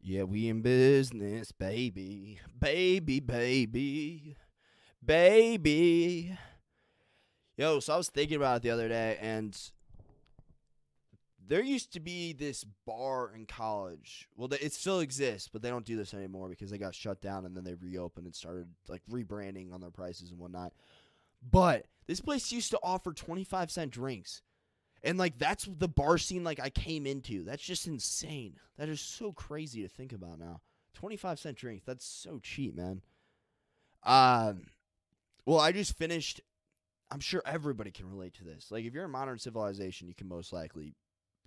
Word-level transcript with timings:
Yeah, 0.00 0.22
we 0.22 0.48
in 0.48 0.62
business, 0.62 1.52
baby. 1.52 2.40
Baby, 2.58 3.20
baby. 3.20 4.36
Baby. 5.04 6.38
Yo, 7.56 7.80
so 7.80 7.94
I 7.94 7.96
was 7.96 8.08
thinking 8.08 8.36
about 8.36 8.58
it 8.58 8.62
the 8.62 8.70
other 8.70 8.88
day, 8.88 9.18
and 9.20 9.58
there 11.48 11.62
used 11.62 11.92
to 11.94 12.00
be 12.00 12.32
this 12.32 12.64
bar 12.86 13.32
in 13.34 13.46
college. 13.46 14.28
Well, 14.36 14.48
it 14.52 14.72
still 14.72 15.00
exists, 15.00 15.48
but 15.50 15.62
they 15.62 15.70
don't 15.70 15.84
do 15.84 15.96
this 15.96 16.14
anymore 16.14 16.48
because 16.48 16.70
they 16.70 16.78
got 16.78 16.94
shut 16.94 17.20
down 17.20 17.46
and 17.46 17.56
then 17.56 17.64
they 17.64 17.74
reopened 17.74 18.26
and 18.26 18.34
started 18.34 18.68
like 18.86 19.02
rebranding 19.10 19.72
on 19.72 19.80
their 19.80 19.90
prices 19.90 20.30
and 20.30 20.38
whatnot. 20.38 20.72
But 21.42 21.86
this 22.06 22.20
place 22.20 22.52
used 22.52 22.70
to 22.72 22.78
offer 22.82 23.12
25 23.12 23.70
cent 23.70 23.90
drinks. 23.90 24.42
And 25.02 25.18
like 25.18 25.38
that's 25.38 25.64
the 25.64 25.88
bar 25.88 26.18
scene 26.18 26.44
like 26.44 26.60
I 26.60 26.70
came 26.70 27.06
into. 27.06 27.44
That's 27.44 27.62
just 27.62 27.86
insane. 27.86 28.56
That 28.76 28.88
is 28.88 29.00
so 29.00 29.32
crazy 29.32 29.82
to 29.82 29.88
think 29.88 30.12
about 30.12 30.38
now. 30.38 30.60
25 30.94 31.38
cent 31.38 31.56
drinks. 31.56 31.84
That's 31.84 32.04
so 32.04 32.40
cheap, 32.42 32.74
man. 32.76 33.02
Um 34.02 34.66
well, 35.46 35.60
I 35.60 35.72
just 35.72 35.96
finished 35.96 36.40
I'm 37.10 37.20
sure 37.20 37.42
everybody 37.46 37.90
can 37.90 38.08
relate 38.08 38.34
to 38.34 38.44
this. 38.44 38.70
Like 38.70 38.84
if 38.84 38.92
you're 38.92 39.04
in 39.04 39.10
modern 39.10 39.38
civilization, 39.38 40.08
you 40.08 40.14
can 40.14 40.28
most 40.28 40.52
likely 40.52 40.94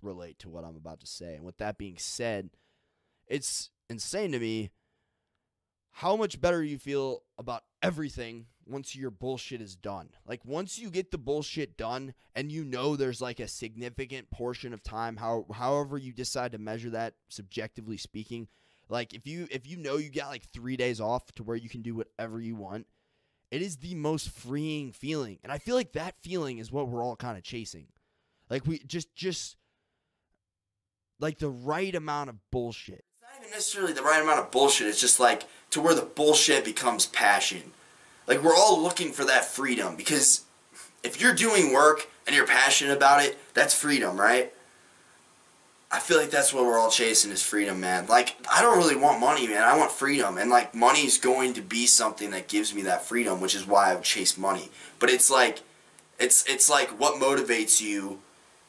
relate 0.00 0.38
to 0.40 0.48
what 0.48 0.64
I'm 0.64 0.76
about 0.76 1.00
to 1.00 1.06
say. 1.06 1.34
And 1.34 1.44
with 1.44 1.58
that 1.58 1.78
being 1.78 1.96
said, 1.98 2.50
it's 3.26 3.70
insane 3.88 4.32
to 4.32 4.38
me 4.38 4.70
how 5.92 6.16
much 6.16 6.40
better 6.40 6.62
you 6.62 6.78
feel 6.78 7.22
about 7.38 7.62
everything 7.82 8.46
once 8.66 8.96
your 8.96 9.10
bullshit 9.10 9.60
is 9.60 9.76
done. 9.76 10.08
Like 10.26 10.44
once 10.44 10.78
you 10.78 10.90
get 10.90 11.10
the 11.10 11.18
bullshit 11.18 11.76
done 11.76 12.14
and 12.34 12.50
you 12.50 12.64
know 12.64 12.96
there's 12.96 13.20
like 13.20 13.40
a 13.40 13.48
significant 13.48 14.30
portion 14.30 14.72
of 14.72 14.82
time 14.82 15.16
how 15.16 15.46
however 15.52 15.98
you 15.98 16.12
decide 16.12 16.52
to 16.52 16.58
measure 16.58 16.90
that 16.90 17.14
subjectively 17.28 17.96
speaking, 17.96 18.48
like 18.88 19.14
if 19.14 19.26
you 19.26 19.46
if 19.50 19.66
you 19.66 19.76
know 19.76 19.96
you 19.96 20.10
got 20.10 20.30
like 20.30 20.44
3 20.44 20.76
days 20.76 21.00
off 21.00 21.30
to 21.32 21.42
where 21.42 21.56
you 21.56 21.68
can 21.68 21.82
do 21.82 21.94
whatever 21.94 22.40
you 22.40 22.56
want, 22.56 22.86
it 23.50 23.60
is 23.60 23.76
the 23.76 23.94
most 23.94 24.30
freeing 24.30 24.92
feeling. 24.92 25.38
And 25.42 25.52
I 25.52 25.58
feel 25.58 25.74
like 25.74 25.92
that 25.92 26.14
feeling 26.22 26.58
is 26.58 26.72
what 26.72 26.88
we're 26.88 27.04
all 27.04 27.16
kind 27.16 27.36
of 27.36 27.44
chasing. 27.44 27.88
Like 28.48 28.66
we 28.66 28.78
just 28.78 29.14
just 29.14 29.56
like 31.20 31.38
the 31.38 31.50
right 31.50 31.94
amount 31.94 32.30
of 32.30 32.36
bullshit. 32.50 33.04
Necessarily 33.52 33.92
the 33.92 34.02
right 34.02 34.22
amount 34.22 34.40
of 34.40 34.50
bullshit. 34.50 34.86
It's 34.86 34.98
just 34.98 35.20
like 35.20 35.44
to 35.72 35.80
where 35.82 35.94
the 35.94 36.00
bullshit 36.00 36.64
becomes 36.64 37.04
passion. 37.04 37.72
Like 38.26 38.42
we're 38.42 38.56
all 38.56 38.82
looking 38.82 39.12
for 39.12 39.26
that 39.26 39.44
freedom 39.44 39.94
because 39.94 40.44
if 41.02 41.20
you're 41.20 41.34
doing 41.34 41.74
work 41.74 42.08
and 42.26 42.34
you're 42.34 42.46
passionate 42.46 42.96
about 42.96 43.22
it, 43.22 43.36
that's 43.52 43.74
freedom, 43.74 44.18
right? 44.18 44.54
I 45.90 45.98
feel 45.98 46.16
like 46.16 46.30
that's 46.30 46.54
what 46.54 46.64
we're 46.64 46.78
all 46.78 46.90
chasing 46.90 47.30
is 47.30 47.42
freedom, 47.42 47.78
man. 47.78 48.06
Like 48.06 48.36
I 48.50 48.62
don't 48.62 48.78
really 48.78 48.96
want 48.96 49.20
money, 49.20 49.46
man. 49.46 49.62
I 49.64 49.76
want 49.76 49.90
freedom, 49.90 50.38
and 50.38 50.48
like 50.48 50.74
money 50.74 51.00
is 51.00 51.18
going 51.18 51.52
to 51.52 51.60
be 51.60 51.86
something 51.86 52.30
that 52.30 52.48
gives 52.48 52.74
me 52.74 52.80
that 52.82 53.04
freedom, 53.04 53.42
which 53.42 53.54
is 53.54 53.66
why 53.66 53.90
I 53.90 53.94
would 53.96 54.04
chase 54.04 54.38
money. 54.38 54.70
But 54.98 55.10
it's 55.10 55.30
like, 55.30 55.60
it's 56.18 56.48
it's 56.48 56.70
like 56.70 56.88
what 56.98 57.20
motivates 57.20 57.82
you, 57.82 58.20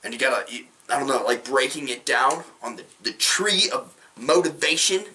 and 0.03 0.13
you 0.13 0.19
gotta, 0.19 0.45
I 0.89 0.99
don't 0.99 1.07
know, 1.07 1.23
like 1.23 1.45
breaking 1.45 1.87
it 1.87 2.05
down 2.05 2.43
on 2.61 2.75
the 2.75 2.83
the 3.01 3.13
tree 3.13 3.69
of 3.73 3.95
motivation, 4.17 5.05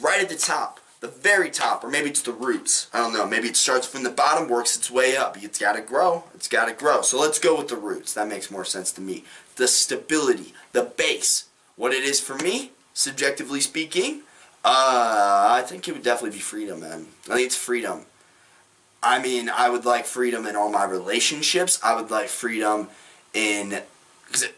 right 0.00 0.20
at 0.20 0.28
the 0.28 0.36
top 0.36 0.80
the 1.02 1.08
very 1.08 1.50
top, 1.50 1.82
or 1.82 1.90
maybe 1.90 2.08
it's 2.08 2.22
the 2.22 2.32
roots. 2.32 2.88
I 2.94 2.98
don't 2.98 3.12
know. 3.12 3.26
Maybe 3.26 3.48
it 3.48 3.56
starts 3.56 3.88
from 3.88 4.04
the 4.04 4.10
bottom, 4.10 4.48
works 4.48 4.76
its 4.76 4.88
way 4.88 5.16
up. 5.16 5.36
It's 5.42 5.58
got 5.58 5.72
to 5.72 5.82
grow. 5.82 6.24
It's 6.32 6.46
got 6.46 6.66
to 6.66 6.72
grow. 6.72 7.02
So 7.02 7.20
let's 7.20 7.40
go 7.40 7.58
with 7.58 7.66
the 7.66 7.76
roots. 7.76 8.14
That 8.14 8.28
makes 8.28 8.52
more 8.52 8.64
sense 8.64 8.92
to 8.92 9.00
me. 9.00 9.24
The 9.56 9.66
stability, 9.66 10.54
the 10.70 10.84
base. 10.84 11.46
What 11.74 11.92
it 11.92 12.04
is 12.04 12.20
for 12.20 12.36
me, 12.36 12.70
subjectively 12.94 13.60
speaking, 13.60 14.22
uh, 14.64 15.48
I 15.50 15.64
think 15.66 15.88
it 15.88 15.92
would 15.92 16.04
definitely 16.04 16.36
be 16.36 16.42
freedom, 16.42 16.80
man. 16.80 17.06
I 17.28 17.34
think 17.34 17.46
it's 17.46 17.56
freedom. 17.56 18.02
I 19.02 19.20
mean, 19.20 19.48
I 19.48 19.70
would 19.70 19.84
like 19.84 20.06
freedom 20.06 20.46
in 20.46 20.54
all 20.54 20.70
my 20.70 20.84
relationships. 20.84 21.80
I 21.82 22.00
would 22.00 22.12
like 22.12 22.28
freedom 22.28 22.90
in, 23.34 23.80
because 24.26 24.50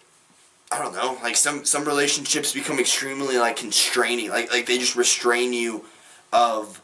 I 0.72 0.78
don't 0.78 0.94
know, 0.94 1.19
like 1.22 1.36
some 1.36 1.64
some 1.64 1.84
relationships 1.84 2.52
become 2.52 2.78
extremely 2.80 3.38
like 3.38 3.56
constraining, 3.56 4.30
like 4.30 4.50
like 4.52 4.66
they 4.66 4.78
just 4.78 4.97
restrain 4.97 5.52
you 5.52 5.84
of 6.32 6.82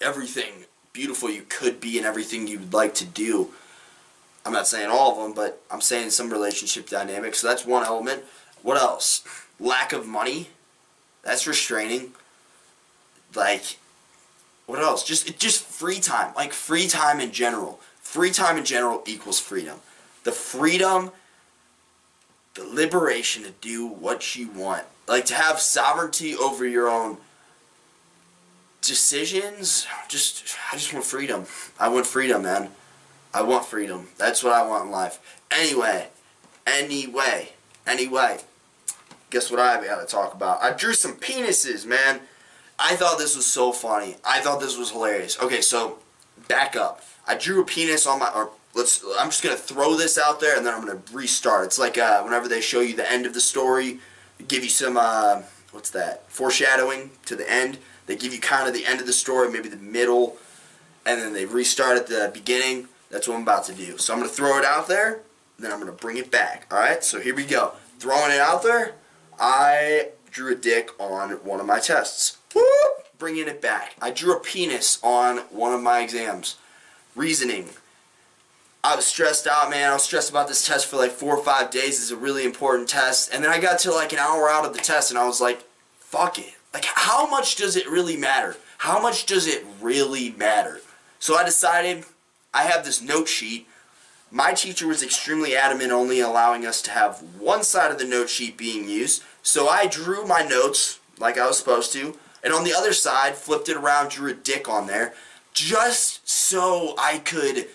everything 0.00 0.64
beautiful 0.92 1.30
you 1.30 1.42
could 1.48 1.80
be 1.80 1.96
and 1.96 2.06
everything 2.06 2.48
you'd 2.48 2.72
like 2.72 2.94
to 2.94 3.04
do. 3.04 3.50
I'm 4.44 4.52
not 4.52 4.66
saying 4.66 4.90
all 4.90 5.12
of 5.12 5.18
them, 5.18 5.32
but 5.34 5.62
I'm 5.70 5.80
saying 5.80 6.10
some 6.10 6.30
relationship 6.30 6.88
dynamics. 6.88 7.40
So 7.40 7.48
that's 7.48 7.66
one 7.66 7.84
element. 7.84 8.24
What 8.62 8.76
else? 8.78 9.22
Lack 9.60 9.92
of 9.92 10.06
money. 10.06 10.48
That's 11.22 11.46
restraining. 11.46 12.12
Like, 13.34 13.78
what 14.66 14.80
else? 14.80 15.04
Just 15.04 15.38
just 15.38 15.64
free 15.64 16.00
time. 16.00 16.34
Like 16.34 16.52
free 16.52 16.88
time 16.88 17.20
in 17.20 17.30
general. 17.30 17.80
Free 18.00 18.30
time 18.30 18.56
in 18.56 18.64
general 18.64 19.02
equals 19.06 19.38
freedom. 19.38 19.80
The 20.24 20.32
freedom, 20.32 21.10
the 22.58 22.64
liberation 22.64 23.44
to 23.44 23.52
do 23.60 23.86
what 23.86 24.36
you 24.36 24.48
want. 24.50 24.84
Like 25.06 25.24
to 25.26 25.34
have 25.34 25.60
sovereignty 25.60 26.34
over 26.36 26.66
your 26.66 26.88
own 26.88 27.18
decisions, 28.82 29.86
just 30.08 30.56
I 30.72 30.76
just 30.76 30.92
want 30.92 31.04
freedom. 31.04 31.46
I 31.78 31.88
want 31.88 32.06
freedom, 32.06 32.42
man. 32.42 32.70
I 33.32 33.42
want 33.42 33.64
freedom. 33.64 34.08
That's 34.18 34.42
what 34.42 34.52
I 34.52 34.66
want 34.66 34.86
in 34.86 34.90
life. 34.90 35.40
Anyway, 35.50 36.08
anyway, 36.66 37.50
anyway. 37.86 38.38
Guess 39.30 39.50
what 39.50 39.60
I 39.60 39.84
got 39.84 40.00
to 40.00 40.06
talk 40.06 40.34
about? 40.34 40.62
I 40.62 40.72
drew 40.72 40.94
some 40.94 41.16
penises, 41.16 41.84
man. 41.84 42.20
I 42.78 42.96
thought 42.96 43.18
this 43.18 43.36
was 43.36 43.46
so 43.46 43.72
funny. 43.72 44.16
I 44.24 44.40
thought 44.40 44.60
this 44.60 44.78
was 44.78 44.90
hilarious. 44.90 45.38
Okay, 45.40 45.60
so 45.60 45.98
back 46.48 46.76
up. 46.76 47.02
I 47.26 47.34
drew 47.34 47.60
a 47.60 47.64
penis 47.64 48.06
on 48.06 48.20
my 48.20 48.30
or 48.34 48.50
let's 48.78 49.04
I'm 49.18 49.28
just 49.28 49.42
to 49.42 49.54
throw 49.54 49.96
this 49.96 50.16
out 50.16 50.40
there 50.40 50.56
and 50.56 50.64
then 50.64 50.74
I'm 50.74 50.86
to 50.86 50.98
restart. 51.12 51.66
It's 51.66 51.78
like 51.78 51.98
uh, 51.98 52.22
whenever 52.22 52.48
they 52.48 52.62
show 52.62 52.80
you 52.80 52.96
the 52.96 53.10
end 53.10 53.26
of 53.26 53.34
the 53.34 53.40
story, 53.40 53.98
give 54.46 54.64
you 54.64 54.70
some 54.70 54.96
uh, 54.96 55.42
what's 55.72 55.90
that? 55.90 56.30
Foreshadowing 56.30 57.10
to 57.26 57.36
the 57.36 57.50
end 57.50 57.78
they 58.08 58.16
give 58.16 58.32
you 58.32 58.40
kind 58.40 58.66
of 58.66 58.74
the 58.74 58.86
end 58.86 59.00
of 59.00 59.06
the 59.06 59.12
story, 59.12 59.52
maybe 59.52 59.68
the 59.68 59.76
middle, 59.76 60.38
and 61.04 61.20
then 61.20 61.34
they 61.34 61.44
restart 61.44 61.98
at 61.98 62.06
the 62.06 62.30
beginning. 62.32 62.88
That's 63.10 63.28
what 63.28 63.36
I'm 63.36 63.42
about 63.42 63.64
to 63.64 63.74
do. 63.74 63.98
So 63.98 64.14
I'm 64.14 64.22
to 64.22 64.28
throw 64.28 64.58
it 64.58 64.64
out 64.64 64.88
there, 64.88 65.20
then 65.58 65.70
I'm 65.70 65.84
to 65.84 65.92
bring 65.92 66.16
it 66.16 66.30
back. 66.30 66.66
All 66.72 66.78
right, 66.78 67.04
so 67.04 67.20
here 67.20 67.36
we 67.36 67.44
go. 67.44 67.72
Throwing 67.98 68.32
it 68.32 68.40
out 68.40 68.62
there, 68.62 68.94
I 69.38 70.08
drew 70.30 70.52
a 70.52 70.56
dick 70.56 70.90
on 70.98 71.32
one 71.44 71.60
of 71.60 71.66
my 71.66 71.80
tests. 71.80 72.38
Bringing 73.18 73.46
it 73.46 73.60
back. 73.60 73.94
I 74.00 74.10
drew 74.10 74.34
a 74.34 74.40
penis 74.40 74.98
on 75.02 75.38
one 75.50 75.74
of 75.74 75.82
my 75.82 76.00
exams. 76.00 76.56
Reasoning. 77.14 77.68
I 78.84 78.94
was 78.94 79.06
stressed 79.06 79.46
out, 79.46 79.70
man. 79.70 79.90
I 79.90 79.94
was 79.94 80.04
stressed 80.04 80.30
about 80.30 80.48
this 80.48 80.66
test 80.66 80.86
for 80.86 80.96
like 80.96 81.10
four 81.10 81.36
or 81.36 81.42
five 81.42 81.70
days. 81.70 82.00
It's 82.00 82.10
a 82.10 82.16
really 82.16 82.44
important 82.44 82.88
test. 82.88 83.32
And 83.32 83.42
then 83.42 83.50
I 83.50 83.58
got 83.58 83.80
to 83.80 83.92
like 83.92 84.12
an 84.12 84.18
hour 84.18 84.48
out 84.48 84.64
of 84.64 84.72
the 84.72 84.78
test 84.78 85.10
and 85.10 85.18
I 85.18 85.26
was 85.26 85.40
like, 85.40 85.64
fuck 85.98 86.38
it. 86.38 86.54
Like, 86.72 86.84
how 86.84 87.28
much 87.28 87.56
does 87.56 87.76
it 87.76 87.88
really 87.88 88.16
matter? 88.16 88.56
How 88.78 89.00
much 89.00 89.26
does 89.26 89.46
it 89.46 89.64
really 89.80 90.30
matter? 90.30 90.80
So 91.18 91.36
I 91.36 91.44
decided 91.44 92.04
I 92.54 92.62
have 92.64 92.84
this 92.84 93.02
note 93.02 93.28
sheet. 93.28 93.66
My 94.30 94.52
teacher 94.52 94.86
was 94.86 95.02
extremely 95.02 95.56
adamant 95.56 95.90
only 95.90 96.20
allowing 96.20 96.66
us 96.66 96.80
to 96.82 96.90
have 96.90 97.18
one 97.38 97.64
side 97.64 97.90
of 97.90 97.98
the 97.98 98.04
note 98.04 98.28
sheet 98.28 98.56
being 98.56 98.88
used. 98.88 99.22
So 99.42 99.68
I 99.68 99.86
drew 99.86 100.26
my 100.26 100.42
notes 100.42 101.00
like 101.18 101.38
I 101.38 101.46
was 101.46 101.58
supposed 101.58 101.92
to, 101.94 102.16
and 102.44 102.52
on 102.52 102.64
the 102.64 102.74
other 102.74 102.92
side, 102.92 103.34
flipped 103.34 103.68
it 103.68 103.76
around, 103.76 104.10
drew 104.10 104.30
a 104.30 104.34
dick 104.34 104.68
on 104.68 104.86
there, 104.86 105.14
just 105.52 106.28
so 106.28 106.94
I 106.98 107.18
could. 107.18 107.68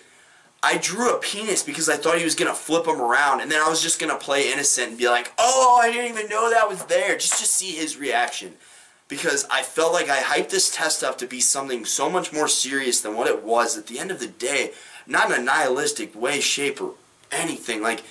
I 0.64 0.78
drew 0.78 1.14
a 1.14 1.18
penis 1.18 1.62
because 1.62 1.90
I 1.90 1.96
thought 1.96 2.16
he 2.16 2.24
was 2.24 2.34
gonna 2.34 2.54
flip 2.54 2.86
him 2.86 2.98
around, 2.98 3.42
and 3.42 3.52
then 3.52 3.60
I 3.60 3.68
was 3.68 3.82
just 3.82 4.00
gonna 4.00 4.16
play 4.16 4.50
innocent 4.50 4.88
and 4.88 4.98
be 4.98 5.08
like, 5.08 5.30
"Oh, 5.36 5.78
I 5.80 5.92
didn't 5.92 6.16
even 6.16 6.30
know 6.30 6.48
that 6.48 6.70
was 6.70 6.84
there," 6.84 7.18
just 7.18 7.38
to 7.40 7.46
see 7.46 7.72
his 7.72 7.98
reaction 7.98 8.56
because 9.06 9.44
I 9.50 9.62
felt 9.62 9.92
like 9.92 10.08
I 10.08 10.22
hyped 10.22 10.48
this 10.48 10.70
test 10.70 11.04
up 11.04 11.18
to 11.18 11.26
be 11.26 11.40
something 11.40 11.84
so 11.84 12.08
much 12.08 12.32
more 12.32 12.48
serious 12.48 13.00
than 13.02 13.14
what 13.14 13.28
it 13.28 13.42
was 13.42 13.76
at 13.76 13.88
the 13.88 13.98
end 13.98 14.10
of 14.10 14.20
the 14.20 14.26
day. 14.26 14.72
Not 15.06 15.30
in 15.30 15.38
a 15.38 15.42
nihilistic 15.42 16.14
way, 16.14 16.40
shape, 16.40 16.80
or 16.80 16.94
anything. 17.30 17.82
Like, 17.82 18.02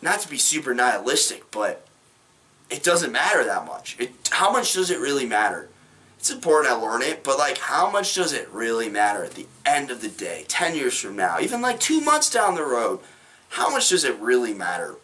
not 0.00 0.20
to 0.20 0.28
be 0.28 0.38
super 0.38 0.72
nihilistic, 0.74 1.50
but 1.50 1.86
it 2.70 2.82
doesn't 2.82 3.12
matter 3.12 3.44
that 3.44 3.66
much. 3.66 3.96
It, 3.98 4.12
how 4.30 4.50
much 4.50 4.72
does 4.72 4.90
it 4.90 4.98
really 4.98 5.26
matter? 5.26 5.68
It's 6.18 6.30
important 6.30 6.72
I 6.72 6.76
learn 6.76 7.02
it, 7.02 7.22
but 7.22 7.38
like, 7.38 7.58
how 7.58 7.90
much 7.90 8.14
does 8.14 8.32
it 8.32 8.48
really 8.50 8.88
matter 8.88 9.24
at 9.24 9.34
the 9.34 9.46
end 9.64 9.90
of 9.90 10.02
the 10.02 10.08
day, 10.08 10.44
10 10.48 10.74
years 10.74 10.98
from 10.98 11.14
now, 11.14 11.38
even 11.40 11.62
like 11.62 11.78
two 11.78 12.00
months 12.00 12.28
down 12.28 12.56
the 12.56 12.64
road? 12.64 12.98
How 13.50 13.70
much 13.70 13.88
does 13.90 14.04
it 14.04 14.16
really 14.18 14.52
matter? 14.52 14.96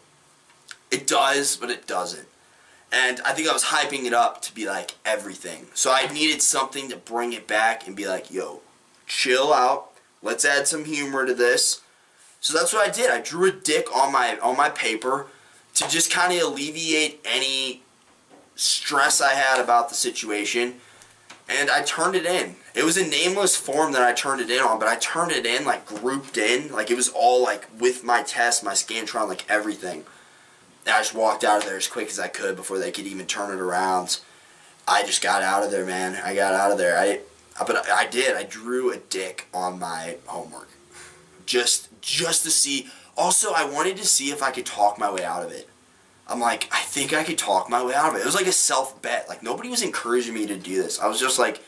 It 0.91 1.07
does, 1.07 1.55
but 1.55 1.69
it 1.69 1.87
doesn't. 1.87 2.27
And 2.91 3.19
I 3.25 3.33
think 3.33 3.47
I 3.47 3.53
was 3.53 3.65
hyping 3.65 4.05
it 4.05 4.13
up 4.13 4.41
to 4.43 4.53
be 4.53 4.67
like 4.67 4.95
everything. 5.05 5.67
So 5.73 5.91
I 5.91 6.11
needed 6.13 6.41
something 6.41 6.89
to 6.89 6.97
bring 6.97 7.33
it 7.33 7.47
back 7.47 7.87
and 7.87 7.95
be 7.95 8.07
like, 8.07 8.31
yo, 8.31 8.61
chill 9.07 9.53
out. 9.53 9.91
Let's 10.21 10.45
add 10.45 10.67
some 10.67 10.85
humor 10.85 11.25
to 11.25 11.33
this. 11.33 11.81
So 12.39 12.57
that's 12.57 12.73
what 12.73 12.87
I 12.87 12.91
did. 12.91 13.09
I 13.09 13.21
drew 13.21 13.49
a 13.49 13.51
dick 13.51 13.87
on 13.95 14.11
my 14.11 14.37
on 14.37 14.55
my 14.55 14.69
paper 14.69 15.27
to 15.75 15.87
just 15.89 16.11
kind 16.11 16.31
of 16.33 16.41
alleviate 16.47 17.19
any 17.25 17.83
stress 18.55 19.19
I 19.19 19.33
had 19.33 19.59
about 19.59 19.89
the 19.89 19.95
situation, 19.95 20.75
and 21.47 21.69
I 21.69 21.81
turned 21.83 22.15
it 22.15 22.25
in. 22.25 22.55
It 22.73 22.83
was 22.83 22.97
a 22.97 23.07
nameless 23.07 23.55
form 23.55 23.91
that 23.93 24.01
I 24.01 24.13
turned 24.13 24.41
it 24.41 24.49
in 24.49 24.59
on, 24.59 24.79
but 24.79 24.87
I 24.87 24.95
turned 24.95 25.31
it 25.31 25.45
in 25.45 25.65
like 25.65 25.85
grouped 25.85 26.37
in, 26.37 26.71
like 26.71 26.89
it 26.89 26.95
was 26.95 27.09
all 27.09 27.43
like 27.43 27.67
with 27.79 28.03
my 28.03 28.23
test, 28.23 28.63
my 28.63 28.73
Scantron, 28.73 29.27
like 29.27 29.49
everything. 29.49 30.03
And 30.85 30.95
I 30.95 30.99
just 30.99 31.15
walked 31.15 31.43
out 31.43 31.59
of 31.59 31.65
there 31.65 31.77
as 31.77 31.87
quick 31.87 32.09
as 32.09 32.19
I 32.19 32.27
could 32.27 32.55
before 32.55 32.79
they 32.79 32.91
could 32.91 33.05
even 33.05 33.25
turn 33.25 33.51
it 33.55 33.61
around. 33.61 34.19
I 34.87 35.03
just 35.03 35.21
got 35.21 35.41
out 35.41 35.63
of 35.63 35.71
there, 35.71 35.85
man. 35.85 36.19
I 36.23 36.35
got 36.35 36.53
out 36.53 36.71
of 36.71 36.77
there. 36.77 36.97
I, 36.97 37.21
but 37.59 37.89
I 37.89 38.05
did. 38.05 38.35
I 38.35 38.43
drew 38.43 38.91
a 38.91 38.97
dick 38.97 39.47
on 39.53 39.79
my 39.79 40.17
homework, 40.25 40.69
just 41.45 41.89
just 42.01 42.43
to 42.43 42.51
see. 42.51 42.89
Also, 43.17 43.53
I 43.53 43.63
wanted 43.65 43.97
to 43.97 44.05
see 44.05 44.29
if 44.29 44.43
I 44.43 44.51
could 44.51 44.65
talk 44.65 44.99
my 44.99 45.11
way 45.11 45.23
out 45.23 45.43
of 45.43 45.51
it. 45.51 45.69
I'm 46.27 46.39
like, 46.39 46.67
I 46.71 46.81
think 46.81 47.13
I 47.13 47.23
could 47.23 47.37
talk 47.37 47.69
my 47.69 47.83
way 47.83 47.93
out 47.93 48.09
of 48.09 48.15
it. 48.15 48.21
It 48.21 48.25
was 48.25 48.35
like 48.35 48.47
a 48.47 48.51
self 48.51 49.01
bet. 49.01 49.29
Like 49.29 49.43
nobody 49.43 49.69
was 49.69 49.83
encouraging 49.83 50.33
me 50.33 50.47
to 50.47 50.57
do 50.57 50.81
this. 50.81 50.99
I 50.99 51.07
was 51.07 51.19
just 51.19 51.37
like, 51.37 51.61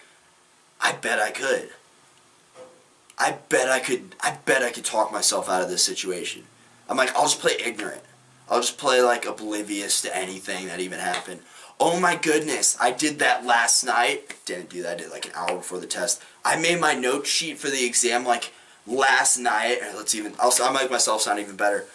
I 0.82 0.94
bet 0.94 1.20
I 1.20 1.32
could. 1.32 1.70
I 3.20 3.38
bet 3.50 3.70
I 3.70 3.80
could. 3.80 4.16
I 4.22 4.38
bet 4.46 4.64
I 4.64 4.72
could 4.72 4.86
talk 4.86 5.12
myself 5.12 5.50
out 5.50 5.62
of 5.62 5.70
this 5.70 5.84
situation. 5.84 6.44
I'm 6.90 6.98
like, 6.98 7.16
I'll 7.16 7.24
just 7.24 7.40
play 7.40 7.54
ignorant. 7.64 8.02
I'll 8.50 8.62
just 8.62 8.78
play 8.78 9.02
like 9.02 9.26
oblivious 9.26 10.02
to 10.02 10.16
anything 10.16 10.68
that 10.68 10.80
even 10.80 11.00
happened. 11.00 11.42
Oh 11.80 12.00
my 12.00 12.16
goodness, 12.16 12.76
I 12.80 12.92
did 12.92 13.20
that 13.20 13.46
last 13.46 13.84
night. 13.84 14.36
Didn't 14.46 14.70
do 14.70 14.82
that. 14.84 14.94
I 14.94 14.96
did 14.96 15.12
like 15.12 15.26
an 15.26 15.34
hour 15.36 15.58
before 15.58 15.80
the 15.80 15.86
test. 15.86 16.24
I 16.44 16.60
made 16.60 16.80
my 16.80 16.94
note 16.94 17.28
sheet 17.28 17.60
for 17.60 17.70
the 17.70 17.86
exam 17.86 18.26
like 18.26 18.54
last 18.88 19.38
night. 19.38 19.80
Let's 19.96 20.16
even. 20.16 20.34
I'll, 20.40 20.54
I'll 20.62 20.74
make 20.74 20.90
myself 20.90 21.22
sound 21.22 21.40
even 21.40 21.56
better. 21.56 21.86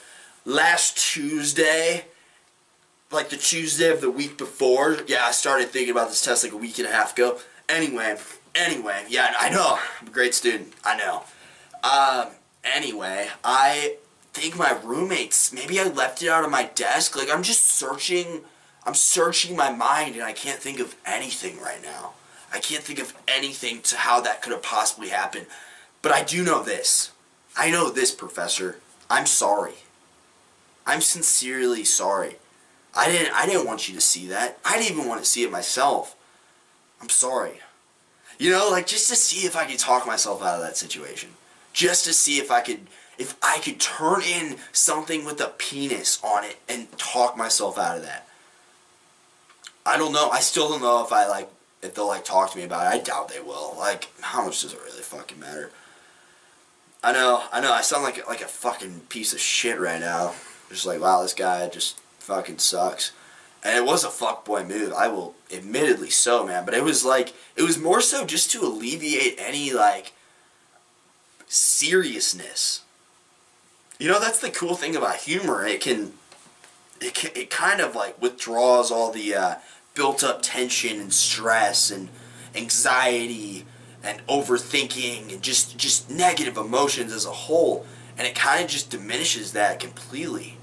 Last 0.45 0.99
Tuesday, 0.99 2.05
like 3.13 3.29
the 3.29 3.37
Tuesday 3.37 3.91
of 3.91 4.01
the 4.01 4.11
week 4.11 4.39
before. 4.39 4.99
Yeah, 5.07 5.25
I 5.25 5.33
started 5.33 5.69
thinking 5.69 5.93
about 5.93 6.09
this 6.09 6.25
test 6.25 6.45
like 6.45 6.53
a 6.53 6.57
week 6.57 6.79
and 6.79 6.89
a 6.89 6.93
half 6.93 7.13
ago. 7.13 7.39
Anyway, 7.69 8.17
anyway, 8.55 9.05
yeah, 9.09 9.35
I 9.39 9.51
know. 9.51 9.79
I'm 10.01 10.09
a 10.09 10.11
great 10.11 10.35
student. 10.35 10.73
I 10.85 10.97
know. 10.97 11.23
Um, 11.85 12.35
anyway, 12.65 13.29
I 13.45 13.97
think 14.33 14.57
my 14.57 14.79
roommates, 14.83 15.53
maybe 15.53 15.79
I 15.79 15.85
left 15.85 16.23
it 16.23 16.29
out 16.29 16.45
of 16.45 16.51
my 16.51 16.65
desk. 16.75 17.17
Like, 17.17 17.31
I'm 17.31 17.43
just 17.43 17.67
searching, 17.67 18.43
I'm 18.87 18.95
searching 18.95 19.57
my 19.57 19.71
mind 19.71 20.15
and 20.15 20.25
I 20.25 20.33
can't 20.33 20.61
think 20.61 20.81
of 20.81 20.97
anything 21.05 21.61
right 21.61 21.83
now. 21.83 22.13
I 22.53 22.59
can't 22.59 22.83
think 22.83 22.99
of 22.99 23.15
anything 23.27 23.81
to 23.83 23.97
how 23.97 24.21
that 24.21 24.43
could 24.43 24.53
have 24.53 24.63
possibly 24.63 25.09
happened. 25.09 25.47
But 26.03 26.13
I 26.13 26.23
do 26.23 26.43
know 26.43 26.63
this. 26.63 27.11
I 27.57 27.71
know 27.71 27.91
this, 27.91 28.15
Professor. 28.15 28.79
I'm 29.09 29.27
sorry. 29.27 29.75
I'm 30.87 31.01
sincerely 31.01 31.85
sorry. 31.85 32.37
I 32.95 33.11
didn't 33.11 33.35
I 33.35 33.47
didn't 33.47 33.67
want 33.67 33.89
you 33.89 33.95
to 33.95 34.01
see 34.01 34.27
that. 34.29 34.59
I 34.65 34.79
didn't 34.79 34.97
even 34.97 35.09
want 35.09 35.23
to 35.23 35.29
see 35.29 35.43
it 35.43 35.51
myself. 35.51 36.17
I'm 37.01 37.09
sorry. 37.09 37.61
You 38.39 38.51
know, 38.51 38.69
like 38.71 38.87
just 38.87 39.09
to 39.09 39.17
see 39.17 39.47
if 39.47 39.57
I 39.57 39.65
could 39.65 39.79
talk 39.79 40.07
myself 40.07 40.43
out 40.43 40.57
of 40.57 40.63
that 40.63 40.77
situation. 40.77 41.31
Just 41.73 42.05
to 42.05 42.13
see 42.13 42.39
if 42.39 42.51
I 42.51 42.61
could 42.61 42.81
if 43.19 43.37
I 43.43 43.59
could 43.59 43.81
turn 43.81 44.23
in 44.23 44.57
something 44.73 45.25
with 45.25 45.41
a 45.41 45.49
penis 45.59 46.21
on 46.23 46.45
it 46.45 46.57
and 46.69 46.91
talk 46.99 47.37
myself 47.37 47.79
out 47.79 47.97
of 47.97 48.03
that. 48.03 48.27
I 49.85 49.97
don't 49.97 50.13
know. 50.13 50.31
I 50.31 50.41
still 50.41 50.69
don't 50.69 50.83
know 50.83 51.05
if 51.05 51.13
I 51.13 51.27
like 51.29 51.51
if 51.83 51.95
they'll 51.95 52.07
like 52.07 52.25
talk 52.25 52.53
to 52.53 52.59
me 52.59 52.65
about 52.65 52.93
it. 52.93 52.97
I 52.97 53.03
doubt 53.03 53.29
they 53.29 53.41
will. 53.41 53.75
Like 53.79 54.09
how 54.21 54.45
much 54.45 54.63
does 54.63 54.73
it 54.73 54.81
really 54.85 55.03
fucking 55.03 55.41
matter? 55.41 55.71
I 57.05 57.13
know, 57.13 57.43
I 57.53 57.61
know. 57.61 57.73
I 57.73 57.83
sound 57.83 58.05
like 58.05 58.27
like 58.29 58.43
a 58.43 58.47
fucking 58.47 59.01
piece 59.09 59.33
of 59.33 59.41
shit 59.41 59.81
right 59.81 60.01
now. 60.01 60.35
Just 60.69 60.87
like 60.87 61.01
wow, 61.01 61.23
this 61.23 61.35
guy 61.35 61.69
just 61.69 62.01
fucking 62.23 62.59
sucks. 62.59 63.13
And 63.65 63.77
it 63.77 63.85
was 63.85 64.05
a 64.05 64.09
fuckboy 64.09 64.67
move. 64.67 64.93
I 64.93 65.09
will 65.09 65.35
admittedly 65.53 66.11
so, 66.11 66.47
man. 66.47 66.65
But 66.65 66.75
it 66.75 66.83
was 66.83 67.05
like 67.05 67.35
it 67.57 67.63
was 67.63 67.79
more 67.79 68.01
so 68.01 68.25
just 68.25 68.51
to 68.53 68.63
alleviate 68.63 69.37
any 69.39 69.73
like 69.73 70.13
seriousness. 71.47 72.83
You 73.99 74.09
know, 74.09 74.19
that's 74.19 74.41
the 74.41 74.51
cool 74.51 74.75
thing 74.75 74.97
about 74.97 75.17
humor. 75.17 75.65
It 75.65 75.81
can 75.81 76.15
it 77.01 77.15
can, 77.15 77.31
it 77.35 77.51
kind 77.51 77.81
of 77.81 77.95
like 77.95 78.21
withdraws 78.21 78.91
all 78.91 79.13
the 79.13 79.35
uh, 79.35 79.55
built 79.95 80.25
up 80.25 80.43
tension 80.43 81.01
and 81.01 81.13
stress 81.13 81.91
and 81.91 82.09
anxiety 82.55 83.65
and 84.03 84.27
overthinking 84.27 85.33
and 85.33 85.43
just 85.43 85.79
just 85.79 86.11
negative 86.11 86.57
emotions 86.57 87.13
as 87.13 87.25
a 87.25 87.31
whole 87.31 87.87
and 88.19 88.27
it 88.27 88.35
kind 88.35 88.65
of 88.65 88.69
just 88.69 88.91
diminishes 88.91 89.53
that 89.53 89.81
completely 89.81 90.59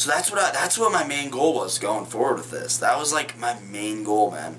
so 0.00 0.10
that's 0.10 0.30
what 0.30 0.40
I, 0.40 0.50
that's 0.52 0.78
what 0.78 0.92
my 0.92 1.04
main 1.04 1.28
goal 1.28 1.52
was 1.52 1.78
going 1.78 2.06
forward 2.06 2.38
with 2.38 2.50
this. 2.50 2.78
That 2.78 2.96
was 2.96 3.12
like 3.12 3.38
my 3.38 3.60
main 3.70 4.02
goal, 4.02 4.30
man. 4.30 4.56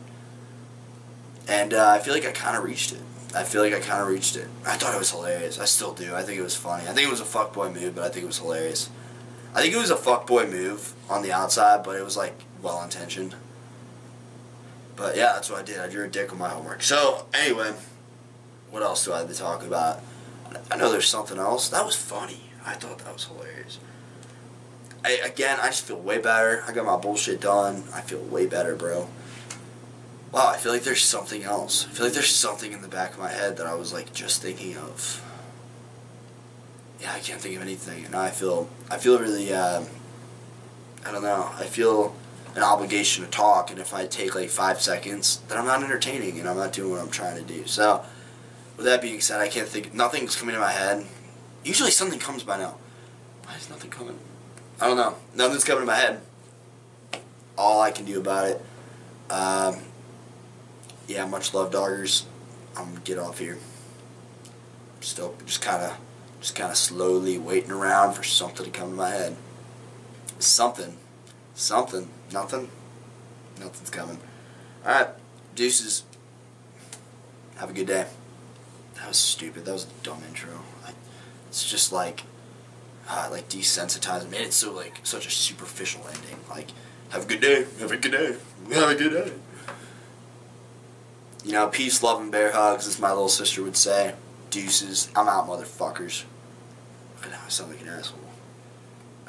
And 1.47 1.73
uh, 1.73 1.89
I 1.89 1.97
feel 1.97 2.13
like 2.13 2.27
I 2.27 2.31
kind 2.31 2.55
of 2.55 2.63
reached 2.63 2.91
it. 2.91 3.01
I 3.33 3.43
feel 3.43 3.63
like 3.63 3.73
I 3.73 3.79
kind 3.79 4.03
of 4.03 4.07
reached 4.07 4.35
it. 4.35 4.49
I 4.67 4.75
thought 4.75 4.93
it 4.93 4.99
was 4.99 5.09
hilarious. 5.09 5.57
I 5.57 5.65
still 5.65 5.95
do. 5.95 6.13
I 6.13 6.21
think 6.21 6.37
it 6.37 6.43
was 6.43 6.55
funny. 6.55 6.87
I 6.87 6.93
think 6.93 7.07
it 7.07 7.09
was 7.09 7.21
a 7.21 7.23
fuckboy 7.23 7.73
move, 7.73 7.95
but 7.95 8.03
I 8.03 8.09
think 8.09 8.25
it 8.25 8.27
was 8.27 8.37
hilarious. 8.37 8.91
I 9.55 9.63
think 9.63 9.73
it 9.73 9.77
was 9.77 9.89
a 9.89 9.95
fuckboy 9.95 10.47
move 10.51 10.93
on 11.09 11.23
the 11.23 11.31
outside, 11.31 11.83
but 11.83 11.95
it 11.95 12.05
was 12.05 12.15
like 12.15 12.35
well 12.61 12.83
intentioned. 12.83 13.33
But 14.95 15.17
yeah, 15.17 15.33
that's 15.33 15.49
what 15.49 15.59
I 15.61 15.63
did. 15.63 15.79
I 15.79 15.89
drew 15.89 16.05
a 16.05 16.07
dick 16.07 16.31
on 16.31 16.37
my 16.37 16.49
homework. 16.49 16.83
So 16.83 17.25
anyway, 17.33 17.73
what 18.69 18.83
else 18.83 19.03
do 19.05 19.11
I 19.11 19.17
have 19.17 19.27
to 19.27 19.33
talk 19.33 19.63
about? 19.63 20.03
I 20.69 20.77
know 20.77 20.91
there's 20.91 21.09
something 21.09 21.39
else. 21.39 21.67
That 21.69 21.83
was 21.83 21.95
funny. 21.95 22.41
I 22.63 22.75
thought 22.75 22.99
that 22.99 23.11
was 23.11 23.23
hilarious. 23.23 23.79
I, 25.03 25.11
again, 25.25 25.59
I 25.61 25.67
just 25.67 25.85
feel 25.85 25.99
way 25.99 26.19
better. 26.19 26.63
I 26.67 26.73
got 26.73 26.85
my 26.85 26.97
bullshit 26.97 27.41
done. 27.41 27.83
I 27.93 28.01
feel 28.01 28.19
way 28.19 28.45
better, 28.45 28.75
bro. 28.75 29.09
Wow, 30.31 30.47
I 30.47 30.57
feel 30.57 30.71
like 30.71 30.83
there's 30.83 31.03
something 31.03 31.43
else. 31.43 31.85
I 31.87 31.89
feel 31.89 32.05
like 32.05 32.13
there's 32.13 32.33
something 32.33 32.71
in 32.71 32.81
the 32.81 32.87
back 32.87 33.13
of 33.13 33.19
my 33.19 33.29
head 33.29 33.57
that 33.57 33.67
I 33.67 33.73
was 33.73 33.91
like 33.91 34.13
just 34.13 34.41
thinking 34.41 34.77
of. 34.77 35.21
Yeah, 37.01 37.11
I 37.13 37.19
can't 37.19 37.41
think 37.41 37.55
of 37.55 37.61
anything, 37.63 38.05
and 38.05 38.15
I 38.15 38.29
feel 38.29 38.69
I 38.89 38.97
feel 38.97 39.19
really 39.19 39.51
um, 39.53 39.87
I 41.05 41.11
don't 41.11 41.23
know. 41.23 41.49
I 41.55 41.65
feel 41.65 42.15
an 42.55 42.63
obligation 42.63 43.25
to 43.25 43.29
talk, 43.29 43.71
and 43.71 43.79
if 43.79 43.93
I 43.93 44.05
take 44.05 44.35
like 44.35 44.49
five 44.49 44.81
seconds, 44.81 45.41
then 45.47 45.57
I'm 45.57 45.65
not 45.65 45.83
entertaining, 45.83 46.39
and 46.39 46.47
I'm 46.47 46.57
not 46.57 46.73
doing 46.73 46.91
what 46.91 47.01
I'm 47.01 47.09
trying 47.09 47.37
to 47.37 47.43
do. 47.43 47.65
So, 47.65 48.05
with 48.77 48.85
that 48.85 49.01
being 49.01 49.19
said, 49.19 49.41
I 49.41 49.47
can't 49.47 49.67
think. 49.67 49.93
Nothing's 49.93 50.35
coming 50.35 50.53
to 50.53 50.61
my 50.61 50.71
head. 50.71 51.05
Usually 51.63 51.91
something 51.91 52.19
comes 52.19 52.43
by 52.43 52.57
now. 52.57 52.75
Why 53.45 53.55
is 53.55 53.69
nothing 53.69 53.89
coming? 53.89 54.19
I 54.81 54.87
don't 54.87 54.97
know. 54.97 55.15
Nothing's 55.35 55.63
coming 55.63 55.83
to 55.83 55.85
my 55.85 55.95
head. 55.95 56.21
All 57.55 57.81
I 57.81 57.91
can 57.91 58.03
do 58.03 58.19
about 58.19 58.47
it. 58.47 58.65
Um, 59.29 59.79
yeah, 61.07 61.25
much 61.27 61.53
love, 61.53 61.71
doggers. 61.71 62.23
I'm 62.75 62.89
gonna 62.89 63.01
get 63.01 63.19
off 63.19 63.37
here. 63.37 63.59
Still, 65.01 65.35
just 65.45 65.61
kind 65.61 65.83
of, 65.83 65.97
just 66.39 66.55
kind 66.55 66.71
of 66.71 66.77
slowly 66.77 67.37
waiting 67.37 67.71
around 67.71 68.13
for 68.13 68.23
something 68.23 68.65
to 68.65 68.71
come 68.71 68.89
to 68.89 68.95
my 68.95 69.11
head. 69.11 69.35
Something, 70.39 70.97
something, 71.53 72.09
nothing, 72.33 72.69
nothing's 73.59 73.91
coming. 73.91 74.17
All 74.83 74.93
right, 74.93 75.09
deuces. 75.53 76.03
Have 77.57 77.69
a 77.69 77.73
good 77.73 77.87
day. 77.87 78.07
That 78.95 79.07
was 79.07 79.17
stupid. 79.17 79.65
That 79.65 79.73
was 79.73 79.85
a 79.85 80.03
dumb 80.03 80.23
intro. 80.27 80.63
I, 80.83 80.93
it's 81.49 81.69
just 81.69 81.91
like 81.91 82.23
uh, 83.09 83.27
like 83.31 83.49
desensitized. 83.49 84.29
Made 84.29 84.41
it 84.41 84.53
so 84.53 84.71
like 84.73 84.99
such 85.03 85.27
a 85.27 85.31
superficial 85.31 86.01
ending. 86.07 86.39
Like, 86.49 86.69
have 87.09 87.23
a 87.23 87.27
good 87.27 87.41
day. 87.41 87.65
Have 87.79 87.91
a 87.91 87.97
good 87.97 88.11
day. 88.11 88.35
Have 88.73 88.89
a 88.89 88.95
good 88.95 89.11
day. 89.11 89.31
You 91.43 91.53
know, 91.53 91.67
peace, 91.67 92.03
love, 92.03 92.21
and 92.21 92.31
bear 92.31 92.51
hugs, 92.51 92.87
as 92.87 92.99
my 92.99 93.09
little 93.09 93.29
sister 93.29 93.63
would 93.63 93.77
say. 93.77 94.13
Deuces. 94.49 95.09
I'm 95.15 95.27
out, 95.27 95.47
motherfuckers. 95.47 96.25
Now 97.29 97.39
I 97.45 97.49
sound 97.49 97.71
like 97.71 97.81
an 97.81 97.87
asshole. 97.87 98.19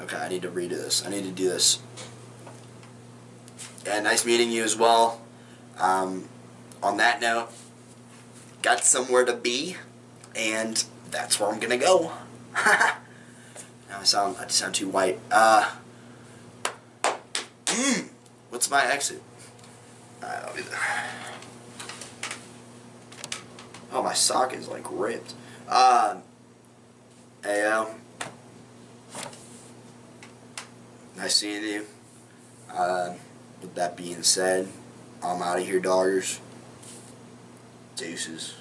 Okay, 0.01 0.17
I 0.17 0.27
need 0.27 0.41
to 0.41 0.49
redo 0.49 0.71
this. 0.71 1.05
I 1.05 1.09
need 1.09 1.23
to 1.23 1.31
do 1.31 1.49
this. 1.49 1.79
Yeah, 3.85 3.99
nice 3.99 4.25
meeting 4.25 4.51
you 4.51 4.63
as 4.63 4.75
well. 4.75 5.21
Um, 5.79 6.27
on 6.81 6.97
that 6.97 7.21
note, 7.21 7.49
got 8.61 8.83
somewhere 8.83 9.25
to 9.25 9.33
be, 9.33 9.77
and 10.35 10.83
that's 11.11 11.39
where 11.39 11.49
I'm 11.49 11.59
gonna 11.59 11.77
go. 11.77 12.11
I 14.03 14.05
sound 14.05 14.35
I 14.37 14.47
sound 14.47 14.75
too 14.75 14.89
white. 14.89 15.17
Uh, 15.31 15.71
mm, 17.67 18.09
what's 18.49 18.69
my 18.69 18.85
exit? 18.85 19.23
Oh, 23.93 24.03
my 24.03 24.13
sock 24.13 24.53
is 24.53 24.67
like 24.67 24.83
ripped. 24.91 25.35
Uh, 25.69 26.17
Ayo. 27.43 27.93
Nice 31.15 31.35
seeing 31.35 31.63
you. 31.63 31.85
Uh, 32.73 33.13
with 33.61 33.73
that 33.75 33.95
being 33.95 34.21
said, 34.23 34.67
I'm 35.23 35.41
out 35.41 35.59
of 35.59 35.65
here, 35.65 35.79
doggers. 35.79 36.39
Deuces. 37.95 38.55